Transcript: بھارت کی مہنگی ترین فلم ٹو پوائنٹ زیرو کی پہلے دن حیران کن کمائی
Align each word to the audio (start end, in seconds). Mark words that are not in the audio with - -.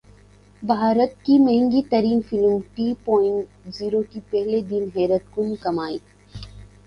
بھارت 0.63 1.11
کی 1.25 1.37
مہنگی 1.39 1.81
ترین 1.89 2.21
فلم 2.29 2.57
ٹو 2.75 2.93
پوائنٹ 3.05 3.69
زیرو 3.75 4.01
کی 4.11 4.19
پہلے 4.29 4.61
دن 4.61 4.87
حیران 4.95 5.27
کن 5.35 5.55
کمائی 5.55 5.97